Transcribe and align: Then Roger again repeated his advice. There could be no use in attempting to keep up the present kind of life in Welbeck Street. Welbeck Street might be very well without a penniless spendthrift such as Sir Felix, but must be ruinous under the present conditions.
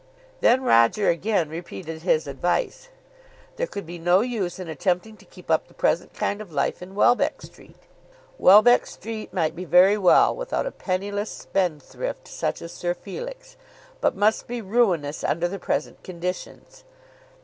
Then 0.39 0.63
Roger 0.63 1.09
again 1.09 1.47
repeated 1.47 2.01
his 2.01 2.25
advice. 2.25 2.89
There 3.57 3.67
could 3.67 3.85
be 3.85 3.99
no 3.99 4.21
use 4.21 4.57
in 4.57 4.67
attempting 4.67 5.15
to 5.17 5.25
keep 5.25 5.51
up 5.51 5.67
the 5.67 5.75
present 5.75 6.15
kind 6.15 6.41
of 6.41 6.51
life 6.51 6.81
in 6.81 6.95
Welbeck 6.95 7.39
Street. 7.43 7.75
Welbeck 8.39 8.87
Street 8.87 9.31
might 9.31 9.55
be 9.55 9.63
very 9.63 9.99
well 9.99 10.35
without 10.35 10.65
a 10.65 10.71
penniless 10.71 11.29
spendthrift 11.29 12.27
such 12.27 12.63
as 12.63 12.71
Sir 12.71 12.95
Felix, 12.95 13.57
but 13.99 14.15
must 14.15 14.47
be 14.47 14.59
ruinous 14.59 15.23
under 15.23 15.47
the 15.47 15.59
present 15.59 16.01
conditions. 16.01 16.83